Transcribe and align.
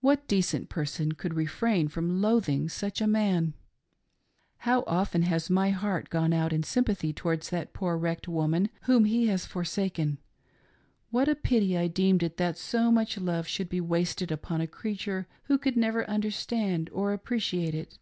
What 0.00 0.26
decent 0.26 0.68
person 0.68 1.12
could 1.12 1.34
refrain 1.34 1.86
from 1.86 2.20
loathing 2.20 2.68
such 2.68 3.00
a 3.00 3.06
man! 3.06 3.54
How 4.66 4.82
often 4.88 5.22
has 5.22 5.48
my 5.48 5.70
heart 5.70 6.10
gone 6.10 6.32
out 6.32 6.52
in 6.52 6.64
sympathy 6.64 7.12
towards 7.12 7.50
that 7.50 7.72
poor, 7.72 7.96
wrecked 7.96 8.26
woman 8.26 8.70
whom 8.86 9.04
he 9.04 9.28
had 9.28 9.42
forsaken; 9.42 10.18
what 11.10 11.28
a 11.28 11.36
pity 11.36 11.78
I 11.78 11.86
deemed 11.86 12.24
it 12.24 12.36
that 12.36 12.58
so 12.58 12.90
much 12.90 13.16
love 13.18 13.46
should 13.46 13.68
be 13.68 13.80
wasted 13.80 14.32
upon 14.32 14.60
a 14.60 14.66
creature 14.66 15.28
who 15.44 15.56
could 15.56 15.76
never 15.76 16.04
understand 16.10 16.90
or 16.92 17.12
appreciate 17.12 17.72
it. 17.76 18.00